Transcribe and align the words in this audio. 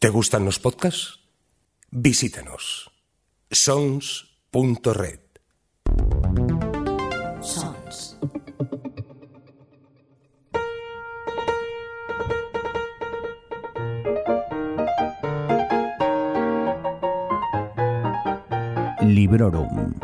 ¿Te 0.00 0.08
gustan 0.08 0.46
los 0.46 0.58
podcasts? 0.58 1.20
Visítanos. 1.90 2.90
sons.red. 3.50 5.20
Sons. 7.42 8.16
Librorum. 19.02 20.00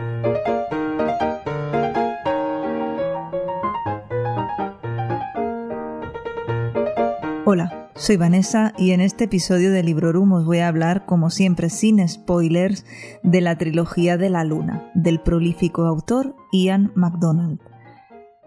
Hola, 7.46 7.85
soy 7.96 8.18
Vanessa 8.18 8.74
y 8.76 8.90
en 8.90 9.00
este 9.00 9.24
episodio 9.24 9.72
de 9.72 9.82
Librorum 9.82 10.32
os 10.32 10.44
voy 10.44 10.58
a 10.58 10.68
hablar, 10.68 11.06
como 11.06 11.30
siempre 11.30 11.70
sin 11.70 12.06
spoilers, 12.06 12.84
de 13.22 13.40
la 13.40 13.56
trilogía 13.56 14.18
de 14.18 14.28
la 14.28 14.44
luna, 14.44 14.90
del 14.94 15.20
prolífico 15.20 15.86
autor 15.86 16.36
Ian 16.52 16.92
MacDonald. 16.94 17.58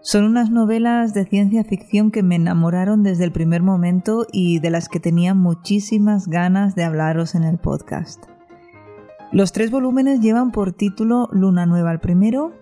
Son 0.02 0.24
unas 0.24 0.50
novelas 0.50 1.14
de 1.14 1.26
ciencia 1.26 1.64
ficción 1.64 2.10
que 2.12 2.22
me 2.22 2.36
enamoraron 2.36 3.02
desde 3.02 3.24
el 3.24 3.32
primer 3.32 3.62
momento 3.62 4.24
y 4.32 4.60
de 4.60 4.70
las 4.70 4.88
que 4.88 5.00
tenía 5.00 5.34
muchísimas 5.34 6.28
ganas 6.28 6.74
de 6.76 6.84
hablaros 6.84 7.34
en 7.34 7.42
el 7.42 7.58
podcast. 7.58 8.24
Los 9.32 9.52
tres 9.52 9.70
volúmenes 9.70 10.20
llevan 10.20 10.52
por 10.52 10.72
título 10.72 11.28
Luna 11.32 11.66
Nueva 11.66 11.92
el 11.92 12.00
primero, 12.00 12.52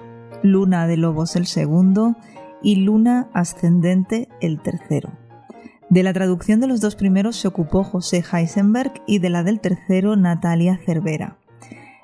Luna 0.42 0.86
de 0.86 0.96
Lobos 0.96 1.36
el 1.36 1.46
segundo 1.46 2.16
y 2.62 2.76
Luna 2.76 3.28
Ascendente 3.34 4.28
el 4.40 4.60
tercero. 4.60 5.27
De 5.90 6.02
la 6.02 6.12
traducción 6.12 6.60
de 6.60 6.66
los 6.66 6.82
dos 6.82 6.96
primeros 6.96 7.36
se 7.36 7.48
ocupó 7.48 7.82
José 7.82 8.22
Heisenberg 8.30 8.92
y 9.06 9.20
de 9.20 9.30
la 9.30 9.42
del 9.42 9.60
tercero 9.60 10.16
Natalia 10.16 10.78
Cervera. 10.84 11.38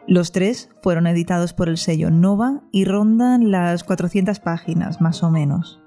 Los 0.07 0.33
tres 0.33 0.71
fueron 0.83 1.07
editados 1.07 1.53
por 1.53 1.69
el 1.69 1.77
sello 1.77 2.11
Nova 2.11 2.63
y 2.73 2.87
rondan 2.87 3.51
las 3.51 3.85
400 3.85 4.41
páginas, 4.41 5.03
más 5.03 5.23
o 5.23 5.31
menos. 5.31 5.83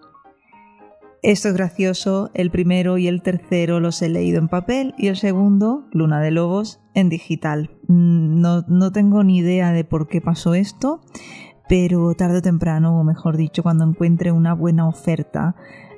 Esto 1.23 1.47
es 1.47 1.55
gracioso, 1.55 2.29
el 2.35 2.51
primero 2.51 2.99
y 2.99 3.07
el 3.07 3.23
tercero 3.23 3.79
los 3.79 3.99
he 4.03 4.09
leído 4.09 4.37
en 4.37 4.47
papel 4.47 4.93
y 4.99 5.07
el 5.07 5.17
segundo, 5.17 5.87
Luna 5.91 6.21
de 6.21 6.29
Lobos, 6.29 6.79
en 6.93 7.09
digital. 7.09 7.71
No, 7.87 8.61
no 8.67 8.91
tengo 8.91 9.23
ni 9.23 9.39
idea 9.39 9.71
de 9.71 9.83
por 9.83 10.07
qué 10.07 10.21
pasó 10.21 10.53
esto, 10.53 11.01
pero 11.67 12.13
tarde 12.13 12.37
o 12.37 12.41
temprano, 12.43 12.99
o 12.99 13.03
mejor 13.03 13.37
dicho, 13.37 13.63
cuando 13.63 13.85
encuentre 13.85 14.31
una 14.31 14.53
buena 14.53 14.87
oferta, 14.87 15.55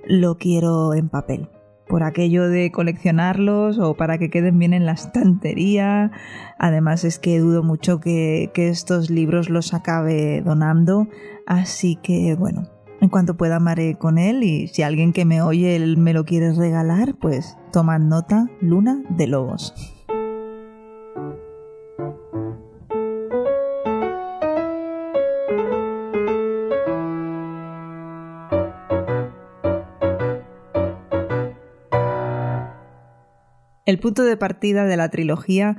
lo 0.08 0.38
quiero 0.38 0.94
en 0.94 1.10
papel 1.10 1.50
por 1.90 2.04
aquello 2.04 2.48
de 2.48 2.72
coleccionarlos 2.72 3.80
o 3.80 3.96
para 3.96 4.20
que 4.20 4.30
queden 4.30 4.60
bien 4.60 4.74
en 4.74 4.86
la 4.86 4.94
estantería. 4.94 6.12
Además 6.60 7.04
es 7.04 7.18
que 7.18 7.40
dudo 7.40 7.64
mucho 7.64 8.00
que, 8.00 8.52
que 8.54 8.70
estos 8.70 9.10
libros 9.10 9.50
los 9.50 9.74
acabe 9.74 10.42
donando. 10.42 11.08
Así 11.48 11.98
que 11.98 12.36
bueno, 12.36 12.70
en 13.02 13.10
cuanto 13.10 13.36
pueda 13.36 13.56
amaré 13.56 13.96
con 13.98 14.20
él 14.20 14.44
y 14.44 14.68
si 14.68 14.84
alguien 14.84 15.14
que 15.14 15.26
me 15.26 15.42
oye 15.42 15.76
él 15.76 15.98
me 15.98 16.14
lo 16.14 16.26
quiere 16.26 16.54
regalar, 16.54 17.16
pues 17.20 17.58
tomad 17.74 18.00
nota, 18.00 18.46
Luna 18.62 19.02
de 19.10 19.28
Lobos. 19.28 19.99
El 33.90 33.98
punto 33.98 34.24
de 34.24 34.38
partida 34.38 34.86
de 34.86 34.98
la 34.98 35.10
trilogía 35.10 35.76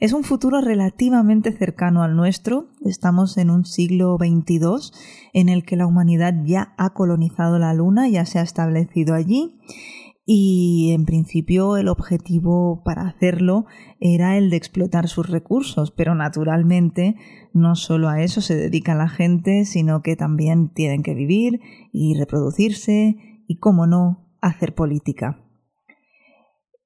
es 0.00 0.12
un 0.12 0.24
futuro 0.24 0.60
relativamente 0.60 1.52
cercano 1.52 2.02
al 2.02 2.16
nuestro. 2.16 2.66
Estamos 2.84 3.38
en 3.38 3.48
un 3.48 3.64
siglo 3.64 4.18
XXII 4.18 4.90
en 5.34 5.48
el 5.48 5.64
que 5.64 5.76
la 5.76 5.86
humanidad 5.86 6.34
ya 6.44 6.74
ha 6.78 6.94
colonizado 6.94 7.60
la 7.60 7.72
Luna, 7.72 8.08
ya 8.08 8.26
se 8.26 8.40
ha 8.40 8.42
establecido 8.42 9.14
allí 9.14 9.60
y 10.26 10.90
en 10.94 11.04
principio 11.04 11.76
el 11.76 11.86
objetivo 11.86 12.82
para 12.84 13.06
hacerlo 13.06 13.66
era 14.00 14.36
el 14.36 14.50
de 14.50 14.56
explotar 14.56 15.06
sus 15.06 15.30
recursos, 15.30 15.92
pero 15.92 16.16
naturalmente 16.16 17.14
no 17.52 17.76
solo 17.76 18.08
a 18.08 18.20
eso 18.20 18.40
se 18.40 18.56
dedica 18.56 18.96
la 18.96 19.08
gente, 19.08 19.64
sino 19.64 20.02
que 20.02 20.16
también 20.16 20.70
tienen 20.70 21.04
que 21.04 21.14
vivir 21.14 21.60
y 21.92 22.18
reproducirse 22.18 23.14
y, 23.46 23.58
como 23.58 23.86
no, 23.86 24.26
hacer 24.40 24.74
política. 24.74 25.43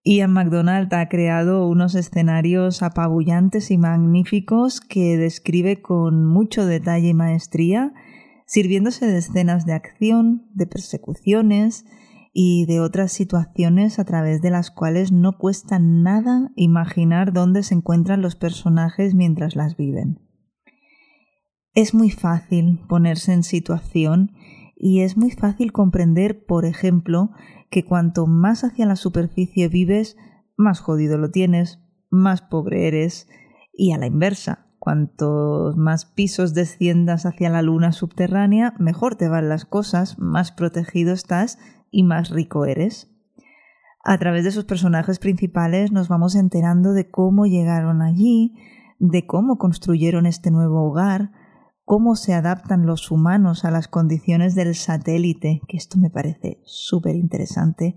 Ian 0.09 0.33
MacDonald 0.33 0.95
ha 0.95 1.07
creado 1.11 1.69
unos 1.69 1.95
escenarios 1.95 2.83
apabullantes 2.83 3.71
y 3.71 3.77
magníficos 3.77 4.81
que 4.81 5.19
describe 5.19 5.83
con 5.83 6.25
mucho 6.25 6.65
detalle 6.65 7.09
y 7.09 7.15
maestría, 7.15 7.93
sirviéndose 8.47 9.07
de 9.07 9.19
escenas 9.19 9.67
de 9.67 9.75
acción, 9.75 10.49
de 10.55 10.67
persecuciones 10.67 11.85
y 12.33 12.65
de 12.65 12.81
otras 12.81 13.13
situaciones 13.13 13.99
a 13.99 14.07
través 14.07 14.41
de 14.41 14.49
las 14.49 14.71
cuales 14.71 15.13
no 15.13 15.37
cuesta 15.37 15.79
nada 15.79 16.53
imaginar 16.57 17.35
dónde 17.35 17.63
se 17.63 17.75
encuentran 17.75 18.23
los 18.23 18.35
personajes 18.35 19.15
mientras 19.15 19.57
las 19.57 19.77
viven. 19.77 20.21
Es 21.75 21.93
muy 21.93 22.11
fácil 22.11 22.81
ponerse 22.89 23.35
en 23.35 23.43
situación 23.43 24.33
y 24.81 25.01
es 25.01 25.17
muy 25.17 25.33
fácil 25.33 25.73
comprender, 25.73 26.45
por 26.47 26.65
ejemplo, 26.65 27.31
que 27.69 27.85
cuanto 27.85 28.27
más 28.27 28.63
hacia 28.63 28.87
la 28.87 28.95
superficie 28.95 29.69
vives, 29.69 30.17
más 30.57 30.79
jodido 30.81 31.19
lo 31.19 31.31
tienes, 31.31 31.81
más 32.11 32.43
pobre 32.43 32.87
eres, 32.87 33.29
y 33.73 33.93
a 33.93 33.99
la 33.99 34.07
inversa, 34.07 34.67
cuantos 34.79 35.77
más 35.77 36.05
pisos 36.05 36.55
desciendas 36.55 37.27
hacia 37.27 37.51
la 37.51 37.63
luna 37.63 37.91
subterránea, 37.91 38.75
mejor 38.79 39.17
te 39.17 39.29
van 39.29 39.49
las 39.49 39.65
cosas, 39.65 40.19
más 40.19 40.53
protegido 40.53 41.13
estás 41.13 41.59
y 41.91 42.05
más 42.05 42.31
rico 42.31 42.65
eres. 42.65 43.11
A 44.05 44.17
través 44.19 44.45
de 44.45 44.53
sus 44.53 44.65
personajes 44.65 45.19
principales 45.19 45.91
nos 45.91 46.09
vamos 46.09 46.37
enterando 46.37 46.93
de 46.93 47.11
cómo 47.11 47.47
llegaron 47.47 48.01
allí, 48.01 48.55
de 49.01 49.27
cómo 49.27 49.59
construyeron 49.59 50.25
este 50.25 50.53
nuevo 50.53 50.89
hogar, 50.89 51.33
cómo 51.89 52.17
se 52.17 52.35
adaptan 52.35 52.85
los 52.85 53.11
humanos 53.11 53.65
a 53.65 53.71
las 53.71 53.89
condiciones 53.89 54.55
del 54.55 54.75
satélite, 54.75 55.63
que 55.69 55.79
esto 55.79 55.99
me 55.99 56.11
parece 56.11 56.61
súper 56.67 57.17
interesante, 57.17 57.97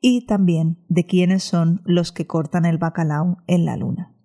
y 0.00 0.24
también 0.24 0.78
de 0.88 1.04
quiénes 1.04 1.42
son 1.42 1.82
los 1.84 2.10
que 2.10 2.26
cortan 2.26 2.64
el 2.64 2.78
bacalao 2.78 3.36
en 3.46 3.66
la 3.66 3.76
luna. 3.76 4.16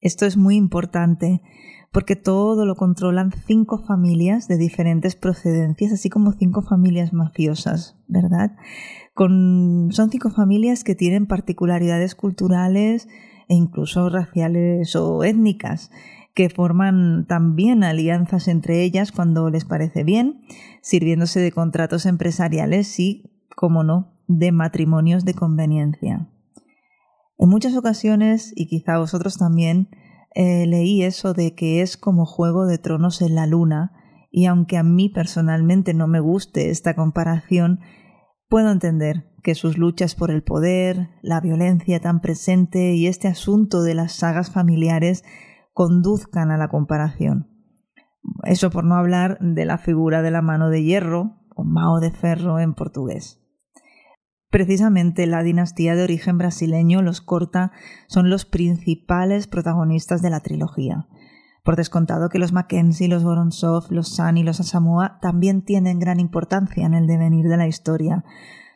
Esto 0.00 0.26
es 0.26 0.36
muy 0.36 0.56
importante 0.56 1.40
porque 1.92 2.14
todo 2.14 2.66
lo 2.66 2.76
controlan 2.76 3.32
cinco 3.46 3.78
familias 3.78 4.48
de 4.48 4.58
diferentes 4.58 5.16
procedencias, 5.16 5.90
así 5.90 6.10
como 6.10 6.32
cinco 6.32 6.60
familias 6.60 7.14
mafiosas, 7.14 7.96
¿verdad? 8.06 8.54
Son 9.16 10.10
cinco 10.10 10.28
familias 10.28 10.84
que 10.84 10.94
tienen 10.94 11.26
particularidades 11.26 12.14
culturales 12.14 13.08
e 13.48 13.54
incluso 13.54 14.10
raciales 14.10 14.94
o 14.94 15.24
étnicas 15.24 15.90
que 16.34 16.50
forman 16.50 17.26
también 17.26 17.84
alianzas 17.84 18.48
entre 18.48 18.82
ellas 18.82 19.12
cuando 19.12 19.50
les 19.50 19.64
parece 19.64 20.02
bien, 20.02 20.40
sirviéndose 20.82 21.40
de 21.40 21.52
contratos 21.52 22.06
empresariales 22.06 22.98
y, 22.98 23.46
como 23.54 23.84
no, 23.84 24.12
de 24.26 24.50
matrimonios 24.50 25.24
de 25.24 25.34
conveniencia. 25.34 26.28
En 27.38 27.48
muchas 27.48 27.76
ocasiones, 27.76 28.52
y 28.56 28.66
quizá 28.66 28.98
vosotros 28.98 29.38
también, 29.38 29.88
eh, 30.34 30.66
leí 30.66 31.02
eso 31.02 31.34
de 31.34 31.54
que 31.54 31.82
es 31.82 31.96
como 31.96 32.26
Juego 32.26 32.66
de 32.66 32.78
Tronos 32.78 33.22
en 33.22 33.36
la 33.36 33.46
Luna, 33.46 33.92
y 34.30 34.46
aunque 34.46 34.76
a 34.76 34.82
mí 34.82 35.08
personalmente 35.08 35.94
no 35.94 36.08
me 36.08 36.18
guste 36.18 36.70
esta 36.70 36.96
comparación, 36.96 37.80
puedo 38.48 38.72
entender 38.72 39.30
que 39.44 39.54
sus 39.54 39.78
luchas 39.78 40.16
por 40.16 40.32
el 40.32 40.42
poder, 40.42 41.10
la 41.22 41.40
violencia 41.40 42.00
tan 42.00 42.20
presente 42.20 42.94
y 42.94 43.06
este 43.06 43.28
asunto 43.28 43.82
de 43.82 43.94
las 43.94 44.12
sagas 44.12 44.50
familiares 44.50 45.22
conduzcan 45.74 46.50
a 46.50 46.56
la 46.56 46.68
comparación. 46.68 47.50
Eso 48.44 48.70
por 48.70 48.84
no 48.84 48.94
hablar 48.94 49.38
de 49.40 49.66
la 49.66 49.76
figura 49.76 50.22
de 50.22 50.30
la 50.30 50.40
mano 50.40 50.70
de 50.70 50.82
hierro 50.82 51.42
o 51.54 51.64
mao 51.64 52.00
de 52.00 52.10
ferro 52.10 52.58
en 52.58 52.74
portugués. 52.74 53.40
Precisamente 54.50 55.26
la 55.26 55.42
dinastía 55.42 55.96
de 55.96 56.04
origen 56.04 56.38
brasileño, 56.38 57.02
los 57.02 57.20
Corta, 57.20 57.72
son 58.06 58.30
los 58.30 58.44
principales 58.44 59.48
protagonistas 59.48 60.22
de 60.22 60.30
la 60.30 60.40
trilogía. 60.40 61.08
Por 61.64 61.76
descontado 61.76 62.28
que 62.28 62.38
los 62.38 62.52
Mackenzie, 62.52 63.08
los 63.08 63.24
Vorontsov, 63.24 63.90
los 63.90 64.14
San 64.14 64.36
y 64.36 64.44
los 64.44 64.60
Asamoah 64.60 65.18
también 65.20 65.62
tienen 65.62 65.98
gran 65.98 66.20
importancia 66.20 66.86
en 66.86 66.94
el 66.94 67.06
devenir 67.06 67.48
de 67.48 67.56
la 67.56 67.66
historia, 67.66 68.24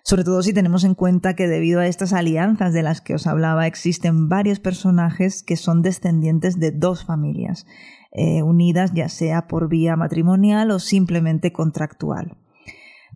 sobre 0.08 0.24
todo 0.24 0.42
si 0.42 0.54
tenemos 0.54 0.84
en 0.84 0.94
cuenta 0.94 1.36
que 1.36 1.48
debido 1.48 1.80
a 1.80 1.86
estas 1.86 2.14
alianzas 2.14 2.72
de 2.72 2.82
las 2.82 3.02
que 3.02 3.14
os 3.14 3.26
hablaba 3.26 3.66
existen 3.66 4.30
varios 4.30 4.58
personajes 4.58 5.42
que 5.42 5.56
son 5.56 5.82
descendientes 5.82 6.58
de 6.58 6.70
dos 6.70 7.04
familias, 7.04 7.66
eh, 8.12 8.42
unidas 8.42 8.94
ya 8.94 9.10
sea 9.10 9.46
por 9.48 9.68
vía 9.68 9.96
matrimonial 9.96 10.70
o 10.70 10.78
simplemente 10.78 11.52
contractual. 11.52 12.38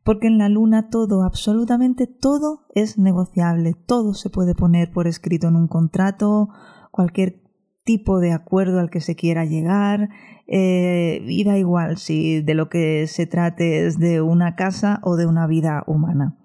porque 0.04 0.26
en 0.26 0.36
la 0.36 0.50
luna 0.50 0.90
todo, 0.90 1.22
absolutamente 1.22 2.06
todo 2.06 2.66
es 2.74 2.98
negociable, 2.98 3.74
todo 3.86 4.12
se 4.12 4.28
puede 4.28 4.54
poner 4.54 4.90
por 4.90 5.06
escrito 5.06 5.48
en 5.48 5.56
un 5.56 5.68
contrato, 5.68 6.50
cualquier 6.90 7.40
tipo 7.84 8.18
de 8.18 8.32
acuerdo 8.32 8.80
al 8.80 8.90
que 8.90 9.00
se 9.00 9.14
quiera 9.14 9.46
llegar, 9.46 10.10
eh, 10.46 11.24
y 11.26 11.44
da 11.44 11.56
igual 11.56 11.96
si 11.96 12.42
de 12.42 12.54
lo 12.54 12.68
que 12.68 13.06
se 13.06 13.26
trate 13.26 13.86
es 13.86 13.98
de 13.98 14.20
una 14.20 14.56
casa 14.56 15.00
o 15.04 15.16
de 15.16 15.24
una 15.24 15.46
vida 15.46 15.84
humana. 15.86 16.36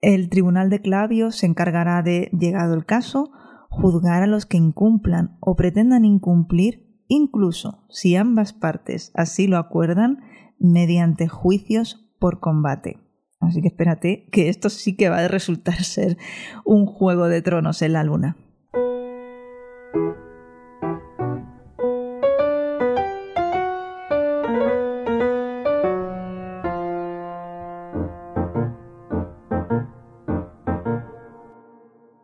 El 0.00 0.28
Tribunal 0.28 0.70
de 0.70 0.80
Clavio 0.80 1.32
se 1.32 1.46
encargará 1.46 2.02
de, 2.02 2.30
llegado 2.38 2.74
el 2.74 2.86
caso, 2.86 3.32
juzgar 3.68 4.22
a 4.22 4.28
los 4.28 4.46
que 4.46 4.56
incumplan 4.56 5.36
o 5.40 5.56
pretendan 5.56 6.04
incumplir, 6.04 7.02
incluso 7.08 7.84
si 7.88 8.14
ambas 8.14 8.52
partes 8.52 9.10
así 9.14 9.48
lo 9.48 9.58
acuerdan, 9.58 10.20
mediante 10.60 11.26
juicios 11.26 12.08
por 12.20 12.38
combate. 12.38 12.98
Así 13.40 13.60
que 13.60 13.68
espérate, 13.68 14.28
que 14.30 14.48
esto 14.48 14.70
sí 14.70 14.96
que 14.96 15.08
va 15.08 15.18
a 15.18 15.28
resultar 15.28 15.74
ser 15.82 16.16
un 16.64 16.86
juego 16.86 17.26
de 17.26 17.42
tronos 17.42 17.82
en 17.82 17.92
la 17.92 18.04
luna. 18.04 18.36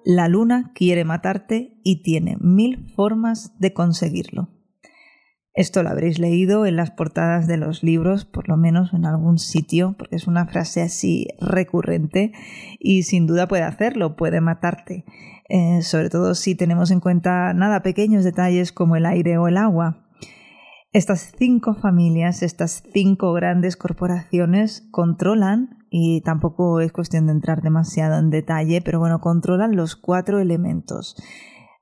La 0.04 0.28
luna 0.28 0.70
quiere 0.74 1.04
matarte 1.04 1.80
y 1.82 2.02
tiene 2.02 2.36
mil 2.38 2.92
formas 2.94 3.58
de 3.58 3.72
conseguirlo. 3.72 4.50
Esto 5.54 5.82
lo 5.82 5.88
habréis 5.88 6.18
leído 6.18 6.66
en 6.66 6.76
las 6.76 6.90
portadas 6.90 7.46
de 7.46 7.56
los 7.56 7.82
libros, 7.82 8.26
por 8.26 8.48
lo 8.48 8.58
menos 8.58 8.92
en 8.92 9.06
algún 9.06 9.38
sitio, 9.38 9.94
porque 9.96 10.16
es 10.16 10.26
una 10.26 10.46
frase 10.46 10.82
así 10.82 11.28
recurrente 11.40 12.32
y 12.78 13.04
sin 13.04 13.26
duda 13.26 13.48
puede 13.48 13.62
hacerlo, 13.62 14.14
puede 14.14 14.42
matarte, 14.42 15.06
eh, 15.48 15.80
sobre 15.82 16.10
todo 16.10 16.34
si 16.34 16.54
tenemos 16.54 16.90
en 16.90 17.00
cuenta 17.00 17.54
nada 17.54 17.82
pequeños 17.82 18.24
detalles 18.24 18.72
como 18.72 18.96
el 18.96 19.06
aire 19.06 19.38
o 19.38 19.48
el 19.48 19.56
agua. 19.56 20.04
Estas 20.92 21.32
cinco 21.38 21.74
familias, 21.74 22.42
estas 22.42 22.82
cinco 22.92 23.32
grandes 23.32 23.76
corporaciones 23.76 24.86
controlan, 24.90 25.73
y 25.96 26.22
tampoco 26.22 26.80
es 26.80 26.90
cuestión 26.90 27.26
de 27.26 27.32
entrar 27.32 27.62
demasiado 27.62 28.18
en 28.18 28.28
detalle, 28.28 28.82
pero 28.82 28.98
bueno, 28.98 29.20
controlan 29.20 29.76
los 29.76 29.94
cuatro 29.94 30.40
elementos, 30.40 31.14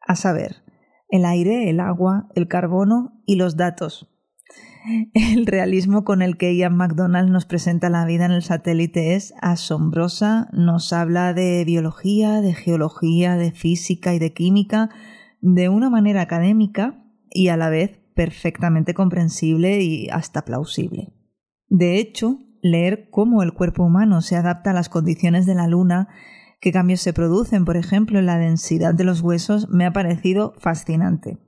a 0.06 0.16
saber, 0.16 0.56
el 1.08 1.24
aire, 1.24 1.70
el 1.70 1.80
agua, 1.80 2.28
el 2.34 2.46
carbono 2.46 3.22
y 3.24 3.36
los 3.36 3.56
datos. 3.56 4.10
El 5.14 5.46
realismo 5.46 6.04
con 6.04 6.20
el 6.20 6.36
que 6.36 6.54
Ian 6.54 6.76
McDonald 6.76 7.30
nos 7.30 7.46
presenta 7.46 7.88
la 7.88 8.04
vida 8.04 8.26
en 8.26 8.32
el 8.32 8.42
satélite 8.42 9.14
es 9.14 9.32
asombrosa, 9.40 10.50
nos 10.52 10.92
habla 10.92 11.32
de 11.32 11.64
biología, 11.64 12.42
de 12.42 12.52
geología, 12.52 13.36
de 13.36 13.52
física 13.52 14.12
y 14.12 14.18
de 14.18 14.34
química 14.34 14.90
de 15.40 15.70
una 15.70 15.88
manera 15.88 16.20
académica 16.20 17.02
y 17.30 17.48
a 17.48 17.56
la 17.56 17.70
vez 17.70 17.98
perfectamente 18.14 18.92
comprensible 18.92 19.80
y 19.80 20.10
hasta 20.10 20.44
plausible. 20.44 21.14
De 21.68 21.96
hecho, 21.98 22.40
leer 22.62 23.08
cómo 23.10 23.42
el 23.42 23.52
cuerpo 23.52 23.84
humano 23.84 24.22
se 24.22 24.36
adapta 24.36 24.70
a 24.70 24.74
las 24.74 24.88
condiciones 24.88 25.44
de 25.44 25.54
la 25.54 25.66
Luna, 25.66 26.08
qué 26.60 26.72
cambios 26.72 27.00
se 27.00 27.12
producen, 27.12 27.64
por 27.64 27.76
ejemplo, 27.76 28.20
en 28.20 28.26
la 28.26 28.38
densidad 28.38 28.94
de 28.94 29.04
los 29.04 29.20
huesos, 29.20 29.68
me 29.68 29.84
ha 29.84 29.92
parecido 29.92 30.54
fascinante. 30.58 31.38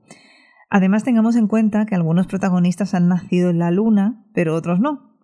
Además, 0.69 1.03
tengamos 1.03 1.37
en 1.37 1.47
cuenta 1.47 1.85
que 1.85 1.95
algunos 1.95 2.27
protagonistas 2.27 2.93
han 2.93 3.07
nacido 3.07 3.49
en 3.49 3.59
la 3.59 3.71
Luna, 3.71 4.25
pero 4.33 4.53
otros 4.53 4.79
no. 4.79 5.15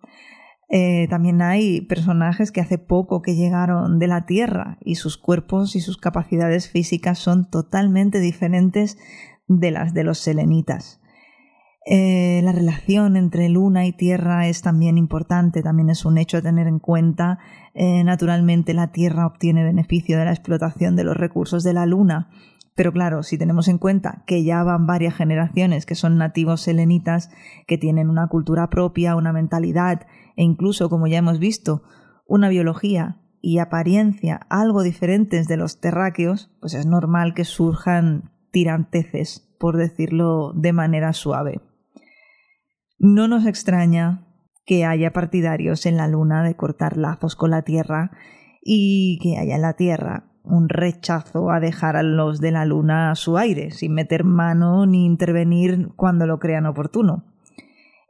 Eh, 0.70 1.06
también 1.10 1.42
hay 1.42 1.82
personajes 1.82 2.50
que 2.50 2.62
hace 2.62 2.78
poco 2.78 3.20
que 3.20 3.36
llegaron 3.36 3.98
de 3.98 4.06
la 4.06 4.24
Tierra 4.24 4.78
y 4.80 4.94
sus 4.94 5.18
cuerpos 5.18 5.76
y 5.76 5.80
sus 5.80 5.98
capacidades 5.98 6.70
físicas 6.70 7.18
son 7.18 7.50
totalmente 7.50 8.20
diferentes 8.20 8.96
de 9.48 9.70
las 9.70 9.92
de 9.92 10.04
los 10.04 10.18
selenitas. 10.18 11.01
Eh, 11.84 12.40
la 12.44 12.52
relación 12.52 13.16
entre 13.16 13.48
luna 13.48 13.86
y 13.86 13.92
tierra 13.92 14.46
es 14.46 14.62
también 14.62 14.98
importante, 14.98 15.62
también 15.62 15.90
es 15.90 16.04
un 16.04 16.16
hecho 16.16 16.38
a 16.38 16.42
tener 16.42 16.68
en 16.68 16.78
cuenta. 16.78 17.38
Eh, 17.74 18.04
naturalmente 18.04 18.72
la 18.72 18.92
tierra 18.92 19.26
obtiene 19.26 19.64
beneficio 19.64 20.18
de 20.18 20.24
la 20.24 20.32
explotación 20.32 20.94
de 20.94 21.04
los 21.04 21.16
recursos 21.16 21.64
de 21.64 21.72
la 21.72 21.86
luna, 21.86 22.30
pero 22.74 22.92
claro, 22.92 23.22
si 23.22 23.36
tenemos 23.36 23.68
en 23.68 23.78
cuenta 23.78 24.22
que 24.26 24.44
ya 24.44 24.62
van 24.62 24.86
varias 24.86 25.14
generaciones 25.14 25.84
que 25.84 25.94
son 25.94 26.16
nativos 26.16 26.62
selenitas, 26.62 27.30
que 27.66 27.78
tienen 27.78 28.08
una 28.08 28.28
cultura 28.28 28.70
propia, 28.70 29.16
una 29.16 29.32
mentalidad 29.32 30.06
e 30.36 30.42
incluso, 30.42 30.88
como 30.88 31.06
ya 31.06 31.18
hemos 31.18 31.38
visto, 31.38 31.82
una 32.26 32.48
biología 32.48 33.20
y 33.42 33.58
apariencia 33.58 34.46
algo 34.48 34.82
diferentes 34.82 35.48
de 35.48 35.56
los 35.56 35.80
terráqueos, 35.80 36.50
pues 36.60 36.74
es 36.74 36.86
normal 36.86 37.34
que 37.34 37.44
surjan 37.44 38.30
tiranteces, 38.52 39.52
por 39.58 39.76
decirlo 39.76 40.52
de 40.54 40.72
manera 40.72 41.12
suave. 41.12 41.60
No 43.02 43.26
nos 43.26 43.46
extraña 43.46 44.28
que 44.64 44.84
haya 44.84 45.12
partidarios 45.12 45.86
en 45.86 45.96
la 45.96 46.06
Luna 46.06 46.44
de 46.44 46.54
cortar 46.54 46.96
lazos 46.96 47.34
con 47.34 47.50
la 47.50 47.62
Tierra 47.62 48.12
y 48.62 49.18
que 49.20 49.38
haya 49.38 49.56
en 49.56 49.62
la 49.62 49.72
Tierra 49.72 50.30
un 50.44 50.68
rechazo 50.68 51.50
a 51.50 51.58
dejar 51.58 51.96
a 51.96 52.04
los 52.04 52.40
de 52.40 52.52
la 52.52 52.64
Luna 52.64 53.10
a 53.10 53.16
su 53.16 53.38
aire, 53.38 53.72
sin 53.72 53.92
meter 53.92 54.22
mano 54.22 54.86
ni 54.86 55.04
intervenir 55.04 55.88
cuando 55.96 56.28
lo 56.28 56.38
crean 56.38 56.64
oportuno. 56.64 57.24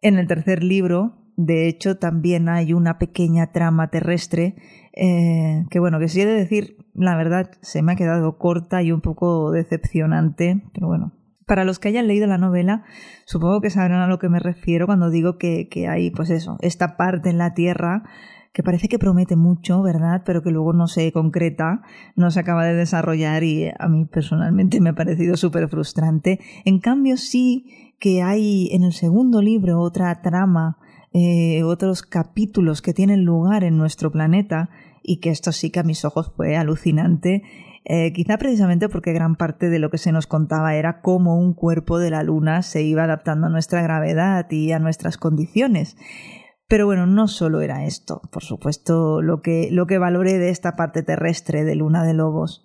En 0.02 0.18
el 0.18 0.26
tercer 0.26 0.62
libro, 0.62 1.16
de 1.38 1.68
hecho, 1.68 1.96
también 1.96 2.50
hay 2.50 2.74
una 2.74 2.98
pequeña 2.98 3.50
trama 3.50 3.88
terrestre 3.88 4.56
eh, 4.92 5.64
que, 5.70 5.78
bueno, 5.78 6.00
que 6.00 6.08
si 6.08 6.20
he 6.20 6.26
de 6.26 6.34
decir, 6.34 6.76
la 6.92 7.16
verdad, 7.16 7.50
se 7.62 7.80
me 7.80 7.92
ha 7.92 7.96
quedado 7.96 8.36
corta 8.36 8.82
y 8.82 8.92
un 8.92 9.00
poco 9.00 9.52
decepcionante, 9.52 10.62
pero 10.74 10.88
bueno, 10.88 11.14
para 11.46 11.64
los 11.64 11.78
que 11.78 11.88
hayan 11.88 12.06
leído 12.06 12.26
la 12.26 12.38
novela, 12.38 12.84
supongo 13.24 13.60
que 13.60 13.70
sabrán 13.70 14.00
a 14.00 14.06
lo 14.06 14.18
que 14.18 14.28
me 14.28 14.38
refiero 14.38 14.86
cuando 14.86 15.10
digo 15.10 15.38
que, 15.38 15.68
hay, 15.88 16.10
pues 16.10 16.30
eso, 16.30 16.56
esta 16.60 16.96
parte 16.96 17.30
en 17.30 17.38
la 17.38 17.54
Tierra 17.54 18.04
que 18.52 18.62
parece 18.62 18.88
que 18.88 18.98
promete 18.98 19.34
mucho, 19.34 19.80
¿verdad? 19.80 20.22
Pero 20.26 20.42
que 20.42 20.50
luego 20.50 20.74
no 20.74 20.86
se 20.86 21.10
concreta, 21.10 21.80
no 22.16 22.30
se 22.30 22.40
acaba 22.40 22.66
de 22.66 22.74
desarrollar 22.74 23.44
y 23.44 23.70
a 23.78 23.88
mí 23.88 24.04
personalmente 24.04 24.78
me 24.80 24.90
ha 24.90 24.94
parecido 24.94 25.38
súper 25.38 25.68
frustrante. 25.68 26.38
En 26.66 26.78
cambio, 26.78 27.16
sí 27.16 27.94
que 27.98 28.22
hay 28.22 28.68
en 28.72 28.84
el 28.84 28.92
segundo 28.92 29.40
libro 29.40 29.80
otra 29.80 30.20
trama, 30.20 30.76
eh, 31.14 31.62
otros 31.62 32.02
capítulos 32.02 32.82
que 32.82 32.92
tienen 32.92 33.24
lugar 33.24 33.64
en 33.64 33.78
nuestro 33.78 34.10
planeta 34.10 34.68
y 35.02 35.18
que 35.20 35.30
esto 35.30 35.52
sí 35.52 35.70
que 35.70 35.80
a 35.80 35.84
mis 35.84 36.04
ojos 36.04 36.32
fue 36.36 36.56
alucinante 36.56 37.42
eh, 37.84 38.12
quizá 38.12 38.38
precisamente 38.38 38.88
porque 38.88 39.12
gran 39.12 39.34
parte 39.34 39.68
de 39.68 39.80
lo 39.80 39.90
que 39.90 39.98
se 39.98 40.12
nos 40.12 40.26
contaba 40.26 40.76
era 40.76 41.00
cómo 41.00 41.36
un 41.36 41.52
cuerpo 41.52 41.98
de 41.98 42.10
la 42.10 42.22
Luna 42.22 42.62
se 42.62 42.82
iba 42.82 43.04
adaptando 43.04 43.48
a 43.48 43.50
nuestra 43.50 43.82
gravedad 43.82 44.46
y 44.50 44.70
a 44.72 44.78
nuestras 44.78 45.16
condiciones. 45.16 45.96
Pero 46.68 46.86
bueno, 46.86 47.06
no 47.06 47.26
solo 47.28 47.60
era 47.60 47.84
esto, 47.84 48.22
por 48.30 48.44
supuesto, 48.44 49.20
lo 49.20 49.42
que, 49.42 49.68
lo 49.70 49.86
que 49.86 49.98
valoré 49.98 50.38
de 50.38 50.50
esta 50.50 50.76
parte 50.76 51.02
terrestre 51.02 51.64
de 51.64 51.74
Luna 51.74 52.04
de 52.04 52.14
Lobos. 52.14 52.64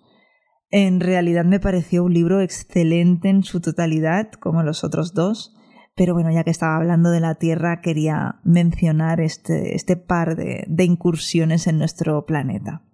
En 0.70 1.00
realidad 1.00 1.44
me 1.44 1.60
pareció 1.60 2.04
un 2.04 2.14
libro 2.14 2.40
excelente 2.40 3.28
en 3.28 3.42
su 3.42 3.60
totalidad, 3.60 4.30
como 4.32 4.62
los 4.62 4.84
otros 4.84 5.14
dos, 5.14 5.54
pero 5.96 6.14
bueno, 6.14 6.30
ya 6.30 6.44
que 6.44 6.50
estaba 6.50 6.76
hablando 6.76 7.10
de 7.10 7.20
la 7.20 7.34
Tierra, 7.34 7.80
quería 7.80 8.36
mencionar 8.44 9.20
este, 9.20 9.74
este 9.74 9.96
par 9.96 10.36
de 10.36 10.84
incursiones 10.84 11.66
en 11.66 11.78
nuestro 11.78 12.24
planeta. 12.24 12.87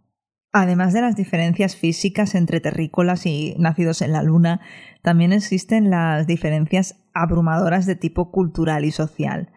Además 0.57 0.93
de 0.93 1.01
las 1.01 1.17
diferencias 1.17 1.75
físicas 1.75 2.37
entre 2.37 2.61
terrícolas 2.61 3.27
y 3.27 3.57
nacidos 3.59 4.03
en 4.03 4.13
la 4.13 4.23
Luna, 4.23 4.61
también 5.03 5.33
existen 5.33 5.91
las 5.91 6.29
diferencias 6.29 6.95
abrumadoras 7.13 7.87
de 7.87 7.97
tipo 7.97 8.31
cultural 8.31 8.85
y 8.85 8.93
social. 8.93 9.51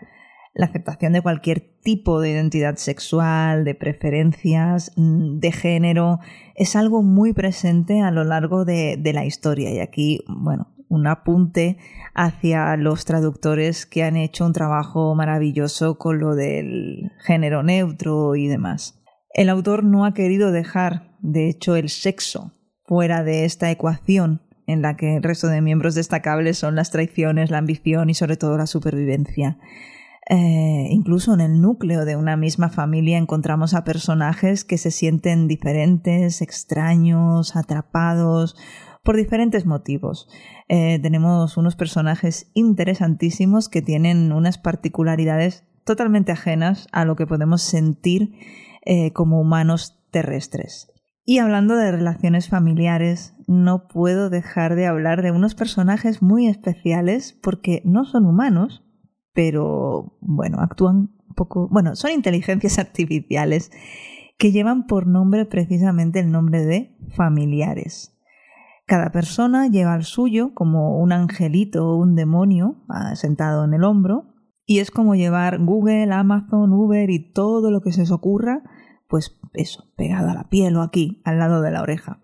La 0.56 0.66
aceptación 0.66 1.13
de 1.13 1.22
cualquier 1.22 1.62
tipo 1.84 2.20
de 2.20 2.32
identidad 2.32 2.77
sexual, 2.77 3.63
de 3.63 3.75
preferencias, 3.75 4.92
mm, 4.96 5.38
de 5.38 5.51
género, 5.51 6.20
es 6.56 6.75
algo 6.75 7.04
muy 7.04 7.32
presente 7.32 8.01
a 8.01 8.10
lo 8.10 8.24
largo 8.24 8.66
de, 8.66 8.98
de 8.98 9.13
la 9.13 9.24
historia. 9.24 9.70
Y 9.70 9.77
aquí, 9.77 10.24
bueno, 10.27 10.74
un 10.89 11.06
apunte 11.06 11.77
hacia 12.16 12.75
los 12.75 13.06
traductores 13.06 13.86
que 13.86 14.04
han 14.04 14.16
hecho 14.16 14.48
un 14.48 14.54
trabajo 14.54 15.13
maravilloso 15.13 16.00
con 16.00 16.18
lo 16.18 16.34
del 16.34 17.12
género 17.20 17.62
neutro 17.62 18.36
y 18.36 18.48
demás. 18.48 18.98
El 19.34 19.50
autor 19.50 19.84
no 19.84 20.05
ha 20.05 20.13
querido 20.13 20.51
dejar, 20.51 21.15
de 21.19 21.50
hecho, 21.50 21.75
el 21.75 21.89
sexo 21.89 22.53
fuera 22.86 23.24
de 23.24 23.46
esta 23.46 23.69
ecuación 23.69 24.41
en 24.65 24.81
la 24.81 24.98
que 24.98 25.17
el 25.17 25.24
resto 25.24 25.48
de 25.48 25.62
miembros 25.62 25.96
destacables 25.96 26.57
son 26.57 26.75
las 26.75 26.91
traiciones, 26.91 27.51
la 27.51 27.57
ambición 27.57 28.10
y 28.10 28.13
sobre 28.13 28.38
todo 28.38 28.57
la 28.57 28.67
supervivencia. 28.67 29.57
Eh, 30.29 30.88
incluso 30.89 31.34
en 31.34 31.39
el 31.39 31.62
núcleo 31.62 32.03
de 32.03 32.17
una 32.17 32.36
misma 32.36 32.69
familia 32.69 33.17
encontramos 33.17 33.74
a 33.74 33.86
personajes 33.86 34.65
que 34.65 34.77
se 34.77 34.91
sienten 34.91 35.48
diferentes, 35.48 36.41
extraños, 36.41 37.55
atrapados, 37.55 38.57
por 39.03 39.15
diferentes 39.15 39.65
motivos. 39.65 40.27
Eh, 40.67 41.00
tenemos 41.01 41.55
unos 41.55 41.77
personajes 41.77 42.51
interesantísimos 42.53 43.69
que 43.69 43.81
tienen 43.81 44.34
unas 44.34 44.57
particularidades 44.57 45.63
totalmente 45.86 46.34
ajenas 46.34 46.89
a 46.91 47.05
lo 47.05 47.15
que 47.15 47.25
podemos 47.25 47.62
sentir 47.62 48.34
eh, 48.86 49.12
como 49.13 49.39
humanos 49.39 50.00
terrestres. 50.12 50.91
Y 51.25 51.39
hablando 51.39 51.75
de 51.75 51.91
relaciones 51.91 52.48
familiares, 52.48 53.36
no 53.48 53.88
puedo 53.88 54.29
dejar 54.29 54.75
de 54.75 54.88
hablar 54.88 55.22
de 55.22 55.31
unos 55.31 55.55
personajes 55.55 56.22
muy 56.22 56.48
especiales 56.48 57.38
porque 57.41 57.81
no 57.84 58.05
son 58.05 58.25
humanos, 58.25 58.86
pero 59.34 60.17
bueno, 60.22 60.60
actúan 60.62 61.12
un 61.27 61.36
poco, 61.36 61.67
bueno, 61.69 61.96
son 61.96 62.12
inteligencias 62.12 62.79
artificiales 62.79 63.72
que 64.38 64.51
llevan 64.51 64.86
por 64.86 65.05
nombre 65.05 65.46
precisamente 65.46 66.19
el 66.19 66.31
nombre 66.31 66.63
de 66.63 66.96
familiares. 67.10 68.17
Cada 68.86 69.12
persona 69.12 69.67
lleva 69.67 69.96
el 69.96 70.03
suyo 70.03 70.53
como 70.53 70.98
un 70.98 71.12
angelito 71.12 71.89
o 71.89 71.98
un 71.98 72.15
demonio 72.15 72.86
ah, 72.88 73.17
sentado 73.17 73.65
en 73.65 73.74
el 73.74 73.84
hombro 73.84 74.26
y 74.67 74.79
es 74.79 74.91
como 74.91 75.15
llevar 75.15 75.59
Google, 75.59 76.13
Amazon, 76.13 76.74
Uber 76.74 77.09
y 77.09 77.31
todo 77.31 77.71
lo 77.71 77.81
que 77.81 77.93
se 77.93 78.01
os 78.01 78.12
ocurra, 78.12 78.62
pues 79.07 79.39
eso, 79.53 79.86
pegado 79.95 80.29
a 80.29 80.33
la 80.33 80.50
piel 80.50 80.75
o 80.75 80.81
aquí, 80.81 81.21
al 81.24 81.39
lado 81.39 81.62
de 81.62 81.71
la 81.71 81.81
oreja. 81.81 82.19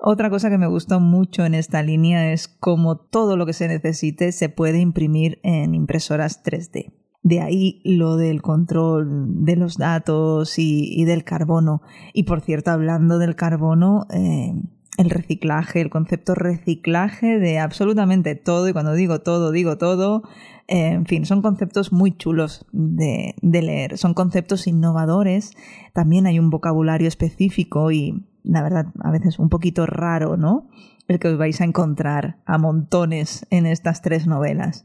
Otra 0.00 0.30
cosa 0.30 0.50
que 0.50 0.58
me 0.58 0.66
gustó 0.66 0.98
mucho 0.98 1.44
en 1.44 1.54
esta 1.54 1.82
línea 1.82 2.32
es 2.32 2.48
cómo 2.48 2.96
todo 2.96 3.36
lo 3.36 3.46
que 3.46 3.52
se 3.52 3.68
necesite 3.68 4.32
se 4.32 4.48
puede 4.48 4.80
imprimir 4.80 5.38
en 5.44 5.76
impresoras 5.76 6.44
3D. 6.44 6.92
De 7.22 7.40
ahí 7.40 7.82
lo 7.84 8.16
del 8.16 8.42
control 8.42 9.44
de 9.44 9.56
los 9.56 9.76
datos 9.76 10.58
y, 10.58 11.04
del 11.04 11.22
carbono. 11.22 11.82
Y 12.14 12.24
por 12.24 12.40
cierto, 12.40 12.72
hablando 12.72 13.18
del 13.18 13.36
carbono, 13.36 14.06
eh, 14.10 14.54
el 14.98 15.10
reciclaje, 15.10 15.80
el 15.80 15.90
concepto 15.90 16.34
reciclaje 16.34 17.38
de 17.38 17.60
absolutamente 17.60 18.34
todo, 18.34 18.68
y 18.68 18.72
cuando 18.72 18.94
digo 18.94 19.20
todo, 19.20 19.52
digo 19.52 19.78
todo, 19.78 20.22
en 20.68 21.06
fin, 21.06 21.24
son 21.24 21.42
conceptos 21.42 21.92
muy 21.92 22.16
chulos 22.16 22.66
de, 22.72 23.34
de, 23.40 23.62
leer, 23.62 23.96
son 23.96 24.14
conceptos 24.14 24.66
innovadores, 24.66 25.52
también 25.94 26.26
hay 26.26 26.38
un 26.38 26.50
vocabulario 26.50 27.08
específico 27.08 27.90
y 27.90 28.28
la 28.42 28.62
verdad, 28.62 28.86
a 29.02 29.10
veces 29.10 29.38
un 29.38 29.48
poquito 29.48 29.86
raro, 29.86 30.36
¿no? 30.36 30.68
El 31.06 31.18
que 31.18 31.28
os 31.28 31.38
vais 31.38 31.60
a 31.60 31.64
encontrar 31.64 32.42
a 32.46 32.58
montones 32.58 33.46
en 33.50 33.66
estas 33.66 34.02
tres 34.02 34.26
novelas. 34.26 34.84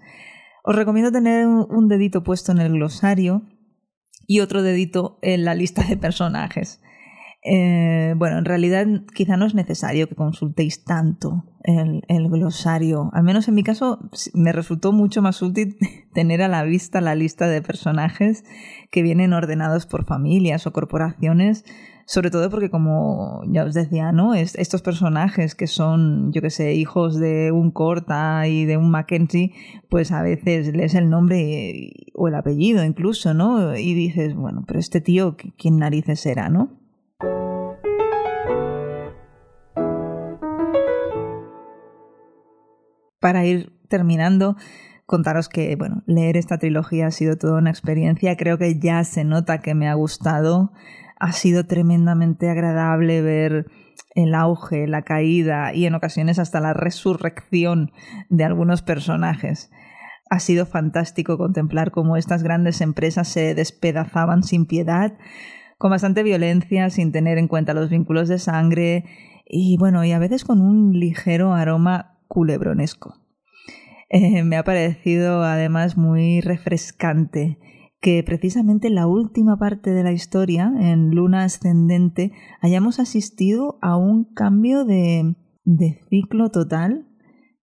Os 0.64 0.76
recomiendo 0.76 1.12
tener 1.12 1.48
un 1.48 1.88
dedito 1.88 2.24
puesto 2.24 2.52
en 2.52 2.60
el 2.60 2.74
glosario 2.74 3.44
y 4.28 4.40
otro 4.40 4.64
dedito 4.64 5.20
en 5.22 5.46
la 5.46 5.56
lista 5.56 5.84
de 5.84 5.98
personajes. 5.98 6.82
Eh, 7.46 8.14
bueno, 8.18 8.38
en 8.38 8.46
realidad 8.46 8.88
quizá 9.14 9.36
no 9.36 9.46
es 9.46 9.54
necesario 9.54 10.08
que 10.08 10.16
consultéis 10.16 10.84
tanto 10.84 11.44
el, 11.64 12.04
el, 12.08 12.30
glosario. 12.30 13.10
Al 13.14 13.24
menos 13.24 13.48
en 13.48 13.56
mi 13.56 13.64
caso 13.64 14.00
me 14.34 14.54
resultó 14.54 14.94
mucho 14.94 15.22
más 15.22 15.42
útil 15.42 15.78
tener 16.14 16.42
a 16.42 16.48
la 16.48 16.64
vista 16.64 17.02
la 17.02 17.16
lista 17.16 17.48
de 17.48 17.62
personajes 17.62 18.46
que 18.92 19.02
vienen 19.02 19.34
ordenados 19.34 19.86
por 19.86 20.06
familias 20.06 20.68
o 20.68 20.72
corporaciones 20.72 21.66
sobre 22.06 22.32
todo 22.32 22.50
porque 22.50 22.70
como 22.70 23.42
ya 23.48 23.64
os 23.64 23.74
decía, 23.74 24.12
¿no? 24.12 24.34
estos 24.34 24.82
personajes 24.82 25.56
que 25.56 25.68
son, 25.68 26.32
yo 26.34 26.42
que 26.42 26.50
sé, 26.50 26.74
hijos 26.74 27.18
de 27.20 27.52
un 27.52 27.72
Corta 27.72 28.48
y 28.48 28.66
de 28.66 28.78
un 28.78 28.92
Mackenzie, 28.92 29.54
pues 29.90 30.12
a 30.12 30.22
veces 30.22 30.76
lees 30.76 30.96
el 30.96 31.10
nombre 31.10 31.92
o 32.14 32.28
el 32.28 32.36
apellido 32.36 32.84
incluso, 32.84 33.34
¿no? 33.34 33.76
Y 33.78 33.94
dices, 33.94 34.36
bueno, 34.36 34.64
pero 34.68 34.80
este 34.80 35.02
tío, 35.02 35.38
¿quién 35.58 35.78
narices 35.78 36.26
era, 36.26 36.50
no? 36.50 36.83
Para 43.24 43.46
ir 43.46 43.72
terminando, 43.88 44.58
contaros 45.06 45.48
que, 45.48 45.78
bueno, 45.78 46.04
leer 46.08 46.36
esta 46.36 46.58
trilogía 46.58 47.08
ha 47.08 47.12
sido 47.12 47.38
toda 47.38 47.58
una 47.58 47.70
experiencia. 47.70 48.36
Creo 48.36 48.58
que 48.58 48.78
ya 48.80 49.02
se 49.06 49.24
nota 49.24 49.60
que 49.60 49.76
me 49.76 49.88
ha 49.88 49.94
gustado 49.94 50.74
ha 51.22 51.32
sido 51.32 51.66
tremendamente 51.66 52.50
agradable 52.50 53.22
ver 53.22 53.68
el 54.14 54.36
auge, 54.36 54.88
la 54.88 55.04
caída 55.04 55.74
y 55.74 55.86
en 55.86 55.96
ocasiones 55.96 56.38
hasta 56.38 56.60
la 56.60 56.74
resurrección 56.74 57.94
de 58.28 58.44
algunos 58.44 58.82
personajes. 58.82 59.72
Ha 60.30 60.40
sido 60.40 60.66
fantástico 60.66 61.38
contemplar 61.38 61.92
cómo 61.92 62.18
estas 62.18 62.44
grandes 62.44 62.82
empresas 62.82 63.30
se 63.30 63.56
despedazaban 63.56 64.44
sin 64.44 64.66
piedad, 64.66 65.14
con 65.78 65.92
bastante 65.92 66.24
violencia, 66.24 66.90
sin 66.90 67.14
tener 67.14 67.38
en 67.38 67.48
cuenta 67.48 67.74
los 67.74 67.90
vínculos 67.90 68.28
de 68.28 68.38
sangre 68.38 69.06
y 69.46 69.78
bueno, 69.78 70.04
y 70.04 70.12
a 70.12 70.20
veces 70.20 70.44
con 70.44 70.60
un 70.60 70.92
ligero 71.00 71.54
aroma 71.54 72.13
culebronesco. 72.28 73.16
Eh, 74.10 74.44
me 74.44 74.58
ha 74.58 74.64
parecido 74.64 75.44
además 75.44 75.98
muy 75.98 76.42
refrescante 76.42 77.58
que 78.00 78.22
precisamente 78.22 78.90
en 78.90 78.96
la 78.96 79.08
última 79.08 79.58
parte 79.58 79.92
de 79.92 80.04
la 80.04 80.12
historia, 80.12 80.72
en 80.78 81.12
Luna 81.12 81.46
Ascendente, 81.46 82.34
hayamos 82.62 83.00
asistido 83.00 83.80
a 83.82 83.96
un 83.96 84.26
cambio 84.34 84.84
de, 84.84 85.36
de 85.64 86.02
ciclo 86.10 86.50
total 86.50 87.08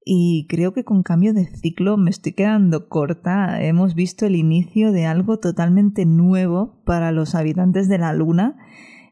y 0.03 0.47
creo 0.49 0.73
que 0.73 0.83
con 0.83 1.03
cambio 1.03 1.35
de 1.35 1.47
ciclo 1.47 1.99
me 1.99 2.11
estoy 2.11 2.33
quedando 2.33 2.89
corta. 2.89 3.63
Hemos 3.63 3.95
visto 3.95 4.25
el 4.25 4.35
inicio 4.35 4.93
de 4.93 5.05
algo 5.05 5.39
totalmente 5.39 6.07
nuevo 6.07 6.83
para 6.85 7.13
los 7.13 7.35
habitantes 7.35 7.87
de 7.89 7.99
la 7.99 8.15
Luna 8.15 8.57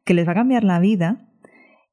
que 0.04 0.14
les 0.14 0.26
va 0.26 0.32
a 0.32 0.36
cambiar 0.36 0.64
la 0.64 0.80
vida 0.80 1.27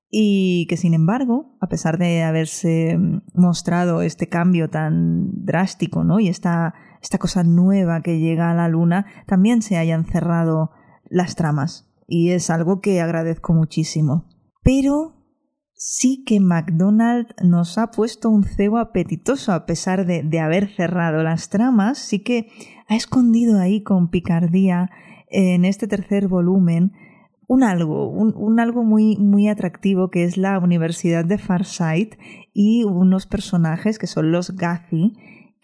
y 0.09 0.67
que 0.67 0.77
sin 0.77 0.93
embargo, 0.93 1.57
a 1.61 1.67
pesar 1.67 1.97
de 1.97 2.23
haberse 2.23 2.97
mostrado 3.33 4.01
este 4.01 4.29
cambio 4.29 4.69
tan 4.69 5.45
drástico 5.45 6.03
¿no? 6.03 6.19
y 6.19 6.29
esta 6.29 6.73
esta 7.05 7.19
cosa 7.19 7.43
nueva 7.43 8.01
que 8.01 8.19
llega 8.19 8.49
a 8.49 8.55
la 8.55 8.67
luna, 8.67 9.05
también 9.27 9.61
se 9.61 9.77
hayan 9.77 10.05
cerrado 10.05 10.71
las 11.07 11.35
tramas. 11.35 11.87
Y 12.07 12.31
es 12.31 12.49
algo 12.49 12.81
que 12.81 12.99
agradezco 12.99 13.53
muchísimo. 13.53 14.25
Pero 14.63 15.13
sí 15.75 16.23
que 16.25 16.39
McDonald 16.39 17.27
nos 17.43 17.77
ha 17.77 17.91
puesto 17.91 18.31
un 18.31 18.43
cebo 18.43 18.79
apetitoso 18.79 19.53
a 19.53 19.67
pesar 19.67 20.07
de, 20.07 20.23
de, 20.23 20.39
haber 20.39 20.67
cerrado 20.75 21.21
las 21.21 21.49
tramas, 21.49 21.99
sí 21.99 22.23
que 22.23 22.47
ha 22.87 22.95
escondido 22.95 23.59
ahí 23.59 23.83
con 23.83 24.09
picardía 24.09 24.89
en 25.29 25.63
este 25.63 25.87
tercer 25.87 26.27
volumen 26.27 26.93
un 27.47 27.63
algo, 27.63 28.09
un, 28.09 28.33
un, 28.35 28.59
algo 28.59 28.83
muy, 28.83 29.17
muy 29.17 29.47
atractivo 29.47 30.09
que 30.09 30.23
es 30.23 30.37
la 30.37 30.59
Universidad 30.59 31.25
de 31.25 31.37
Farsight 31.37 32.15
y 32.53 32.83
unos 32.83 33.25
personajes 33.25 33.99
que 33.99 34.07
son 34.07 34.31
los 34.31 34.55
Gazi 34.55 35.13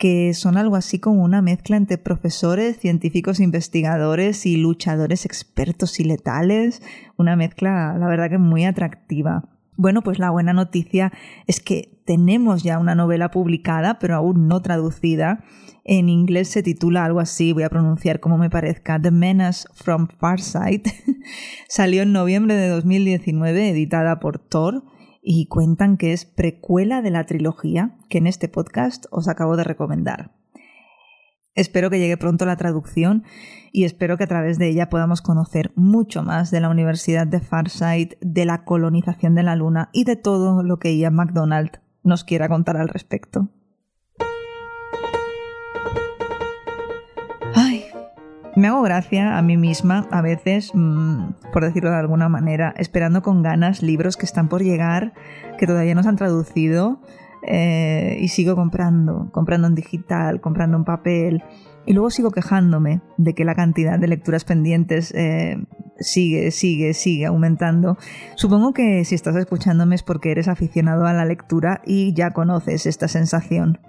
que 0.02 0.34
son 0.34 0.58
algo 0.58 0.78
así 0.78 0.98
como 0.98 1.24
una 1.24 1.44
mezcla 1.44 1.78
entre 1.78 2.00
profesores, 2.00 2.80
científicos 2.80 3.40
investigadores 3.40 4.48
y 4.48 4.58
luchadores 4.58 5.26
expertos 5.26 6.00
y 6.00 6.04
letales, 6.04 6.82
una 7.18 7.36
mezcla, 7.36 7.96
la 8.00 8.08
verdad 8.08 8.32
que 8.32 8.40
muy 8.40 8.66
atractiva. 8.66 9.51
Bueno, 9.82 10.04
pues 10.04 10.20
la 10.20 10.30
buena 10.30 10.54
noticia 10.54 11.12
es 11.48 11.60
que 11.60 12.04
tenemos 12.06 12.62
ya 12.62 12.78
una 12.78 12.94
novela 12.94 13.32
publicada, 13.32 13.98
pero 13.98 14.14
aún 14.16 14.48
no 14.48 14.62
traducida. 14.62 15.44
En 15.84 16.08
inglés 16.08 16.50
se 16.50 16.62
titula 16.62 17.04
algo 17.04 17.20
así, 17.20 17.52
voy 17.52 17.64
a 17.64 17.70
pronunciar 17.72 18.20
como 18.20 18.38
me 18.38 18.52
parezca, 18.52 19.02
The 19.02 19.10
Menace 19.10 19.68
from 19.74 20.08
Farsight. 20.20 20.88
Salió 21.68 22.04
en 22.04 22.14
noviembre 22.14 22.54
de 22.54 22.68
2019, 22.68 23.70
editada 23.70 24.20
por 24.20 24.38
Thor 24.38 24.84
y 25.20 25.48
cuentan 25.48 25.98
que 25.98 26.14
es 26.14 26.26
precuela 26.26 27.02
de 27.02 27.10
la 27.10 27.26
trilogía 27.26 27.98
que 28.08 28.20
en 28.20 28.28
este 28.28 28.50
podcast 28.50 29.08
os 29.10 29.28
acabo 29.28 29.58
de 29.58 29.64
recomendar. 29.64 30.41
Espero 31.54 31.90
que 31.90 32.00
llegue 32.00 32.16
pronto 32.18 32.46
la 32.46 32.56
traducción 32.56 33.24
y 33.74 33.84
espero 33.84 34.18
que 34.18 34.24
a 34.24 34.28
través 34.28 34.58
de 34.58 34.70
ella 34.70 34.90
podamos 34.90 35.22
conocer 35.22 35.74
mucho 35.76 36.24
más 36.24 36.50
de 36.50 36.62
la 36.62 36.70
Universidad 36.70 37.28
de 37.28 37.42
Farsight, 37.42 38.14
de 38.22 38.46
la 38.46 38.64
colonización 38.64 39.36
de 39.36 39.44
la 39.44 39.56
Luna 39.56 39.90
y 39.92 40.06
de 40.06 40.16
todo 40.16 40.64
lo 40.64 40.80
que 40.80 40.98
Ian 40.98 41.16
MacDonald 41.16 41.82
nos 42.04 42.24
quiera 42.24 42.48
contar 42.48 42.78
al 42.78 42.88
respecto. 42.88 43.50
Me 48.54 48.68
hago 48.68 48.82
gracia 48.82 49.38
a 49.38 49.42
mí 49.42 49.56
misma 49.56 50.08
a 50.12 50.22
veces, 50.22 50.72
mm, 50.74 51.52
por 51.54 51.64
decirlo 51.64 51.90
de 51.90 51.96
alguna 51.96 52.28
manera, 52.28 52.74
esperando 52.78 53.22
con 53.22 53.42
ganas 53.42 53.82
libros 53.82 54.18
que 54.18 54.26
están 54.26 54.50
por 54.50 54.62
llegar, 54.62 55.14
que 55.58 55.68
todavía 55.68 55.96
no 55.96 56.04
se 56.04 56.10
han 56.10 56.18
traducido, 56.18 57.02
eh, 57.48 58.18
y 58.20 58.28
sigo 58.28 58.56
comprando, 58.56 59.30
comprando 59.32 59.68
en 59.68 59.76
digital, 59.76 60.42
comprando 60.42 60.78
en 60.78 60.84
papel, 60.84 61.44
y 61.86 61.94
luego 61.94 62.12
sigo 62.12 62.32
quejándome 62.32 63.02
de 63.18 63.34
que 63.34 63.46
la 63.46 63.56
cantidad 63.56 63.98
de 63.98 64.08
lecturas 64.08 64.46
pendientes 64.46 65.12
eh, 65.16 65.58
sigue, 66.00 66.52
sigue, 66.52 66.94
sigue 66.94 67.26
aumentando. 67.26 67.98
Supongo 68.36 68.74
que 68.74 69.04
si 69.06 69.16
estás 69.16 69.36
escuchándome 69.36 69.96
es 69.96 70.04
porque 70.04 70.32
eres 70.32 70.48
aficionado 70.48 71.06
a 71.06 71.14
la 71.14 71.26
lectura 71.26 71.82
y 71.86 72.14
ya 72.14 72.32
conoces 72.32 72.86
esta 72.86 73.08
sensación. 73.08 73.80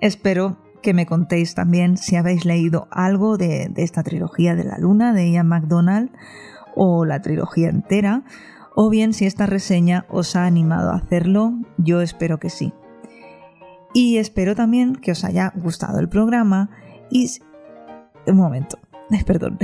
Espero 0.00 0.58
que 0.82 0.94
me 0.94 1.06
contéis 1.06 1.54
también 1.54 1.96
si 1.96 2.16
habéis 2.16 2.44
leído 2.44 2.88
algo 2.90 3.36
de, 3.36 3.72
esta 3.76 4.02
trilogía 4.02 4.54
de 4.54 4.64
la 4.64 4.78
luna 4.78 5.12
de 5.12 5.30
Ian 5.30 5.46
MacDonald 5.46 6.10
o 6.74 7.04
la 7.04 7.20
trilogía 7.22 7.68
entera, 7.68 8.24
o 8.74 8.90
bien 8.90 9.12
si 9.12 9.26
esta 9.26 9.46
reseña 9.46 10.06
os 10.08 10.36
ha 10.36 10.46
animado 10.46 10.90
a 10.90 10.96
hacerlo, 10.96 11.54
yo 11.78 12.00
espero 12.00 12.38
que 12.38 12.50
sí. 12.50 12.72
Y 13.94 14.16
espero 14.16 14.54
también 14.54 14.96
que 14.96 15.12
os 15.12 15.24
haya 15.24 15.52
gustado 15.54 15.98
el 15.98 16.08
programa 16.08 16.70
y... 17.10 17.30
Un 18.26 18.36
momento, 18.36 18.78
perdón. 19.26 19.58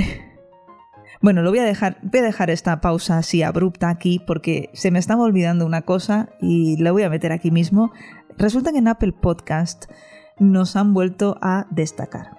Bueno, 1.21 1.41
lo 1.41 1.49
voy 1.49 1.59
a 1.59 1.63
dejar, 1.63 1.97
voy 2.01 2.21
a 2.21 2.23
dejar 2.23 2.49
esta 2.49 2.79
pausa 2.79 3.17
así 3.17 3.43
abrupta 3.43 3.89
aquí 3.89 4.19
porque 4.25 4.69
se 4.73 4.91
me 4.91 4.99
estaba 4.99 5.23
olvidando 5.23 5.65
una 5.65 5.81
cosa 5.81 6.29
y 6.39 6.77
la 6.77 6.91
voy 6.91 7.03
a 7.03 7.09
meter 7.09 7.31
aquí 7.31 7.51
mismo. 7.51 7.91
Resulta 8.37 8.71
que 8.71 8.77
en 8.77 8.87
Apple 8.87 9.13
Podcast 9.13 9.85
nos 10.39 10.75
han 10.75 10.93
vuelto 10.93 11.37
a 11.41 11.67
destacar. 11.71 12.38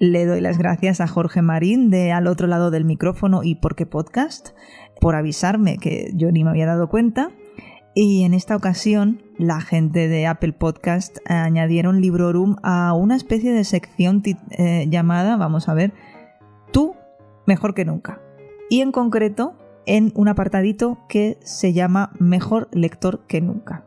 Le 0.00 0.24
doy 0.24 0.40
las 0.40 0.56
gracias 0.56 1.02
a 1.02 1.06
Jorge 1.06 1.42
Marín 1.42 1.90
de 1.90 2.10
Al 2.10 2.26
otro 2.26 2.46
lado 2.46 2.70
del 2.70 2.86
micrófono 2.86 3.42
y 3.42 3.56
Por 3.56 3.76
qué 3.76 3.84
Podcast 3.84 4.56
por 4.98 5.14
avisarme 5.14 5.76
que 5.76 6.10
yo 6.14 6.32
ni 6.32 6.42
me 6.42 6.48
había 6.48 6.64
dado 6.64 6.88
cuenta. 6.88 7.32
Y 7.94 8.24
en 8.24 8.32
esta 8.32 8.56
ocasión, 8.56 9.22
la 9.36 9.60
gente 9.60 10.08
de 10.08 10.26
Apple 10.26 10.54
Podcast 10.54 11.18
añadieron 11.26 12.00
Librorum 12.00 12.56
a 12.62 12.94
una 12.94 13.14
especie 13.14 13.52
de 13.52 13.62
sección 13.64 14.22
eh, 14.52 14.86
llamada, 14.88 15.36
vamos 15.36 15.68
a 15.68 15.74
ver, 15.74 15.92
Tú 16.72 16.96
mejor 17.46 17.74
que 17.74 17.84
nunca. 17.84 18.22
Y 18.70 18.80
en 18.80 18.92
concreto, 18.92 19.54
en 19.84 20.12
un 20.14 20.28
apartadito 20.28 20.96
que 21.10 21.36
se 21.42 21.74
llama 21.74 22.12
Mejor 22.18 22.70
lector 22.72 23.26
que 23.26 23.42
nunca. 23.42 23.84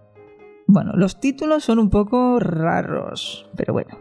Bueno, 0.67 0.91
los 0.93 1.19
títulos 1.19 1.63
son 1.63 1.79
un 1.79 1.89
poco 1.89 2.39
raros, 2.39 3.49
pero 3.55 3.73
bueno. 3.73 3.97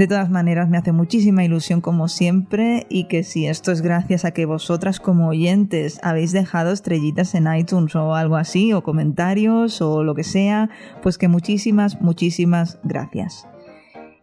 De 0.00 0.08
todas 0.08 0.30
maneras, 0.30 0.70
me 0.70 0.78
hace 0.78 0.92
muchísima 0.92 1.44
ilusión 1.44 1.82
como 1.82 2.08
siempre 2.08 2.86
y 2.88 3.04
que 3.04 3.22
si 3.22 3.46
esto 3.46 3.70
es 3.70 3.82
gracias 3.82 4.24
a 4.24 4.30
que 4.30 4.46
vosotras 4.46 4.98
como 4.98 5.28
oyentes 5.28 6.00
habéis 6.02 6.32
dejado 6.32 6.72
estrellitas 6.72 7.34
en 7.34 7.54
iTunes 7.54 7.94
o 7.94 8.14
algo 8.14 8.36
así, 8.36 8.72
o 8.72 8.82
comentarios 8.82 9.82
o 9.82 10.02
lo 10.02 10.14
que 10.14 10.24
sea, 10.24 10.70
pues 11.02 11.18
que 11.18 11.28
muchísimas, 11.28 12.00
muchísimas 12.00 12.78
gracias. 12.82 13.46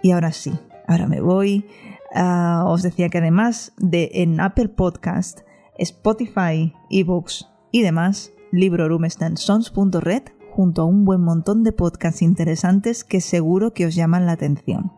Y 0.02 0.14
ahora 0.14 0.32
sí, 0.32 0.52
ahora 0.88 1.06
me 1.06 1.22
voy. 1.22 1.68
Ah, 2.12 2.64
os 2.66 2.82
decía 2.82 3.10
que 3.10 3.20
además 3.20 3.74
de 3.78 4.10
en 4.16 4.40
Apple 4.40 4.70
Podcast, 4.70 5.42
Spotify, 5.78 6.74
eBooks 6.90 7.50
y 7.72 7.84
demás, 7.84 8.34
Librorum 8.52 9.06
está 9.06 9.28
en 9.28 9.38
sons.red 9.38 10.24
junto 10.50 10.82
a 10.82 10.86
un 10.86 11.06
buen 11.06 11.22
montón 11.22 11.64
de 11.64 11.72
podcasts 11.72 12.24
interesantes 12.24 13.04
que 13.04 13.22
seguro 13.22 13.74
que 13.74 13.86
os 13.86 13.94
llaman 13.94 14.26
la 14.26 14.32
atención. 14.32 14.98